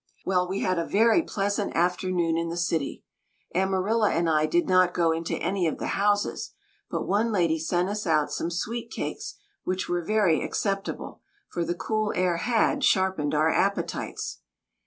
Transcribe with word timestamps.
Well, 0.25 0.49
we 0.49 0.61
had 0.61 0.79
a 0.79 0.87
very 0.87 1.21
pleasant 1.21 1.75
afternoon 1.75 2.35
in 2.35 2.49
the 2.49 2.57
city. 2.57 3.03
Amarilla 3.53 4.09
and 4.09 4.27
I 4.27 4.47
did 4.47 4.67
not 4.67 4.95
go 4.95 5.11
into 5.11 5.35
any 5.35 5.67
of 5.67 5.77
the 5.77 5.89
houses, 5.93 6.53
but 6.89 7.05
one 7.05 7.31
lady 7.31 7.59
sent 7.59 7.87
us 7.87 8.07
out 8.07 8.31
some 8.31 8.49
sweet 8.49 8.89
cakes 8.89 9.35
which 9.63 9.87
were 9.87 10.03
very 10.03 10.41
acceptable, 10.43 11.21
for 11.49 11.63
the 11.63 11.75
cool 11.75 12.11
air 12.15 12.37
had, 12.37 12.83
sharpened 12.83 13.35
our 13.35 13.51
appetites. 13.53 14.39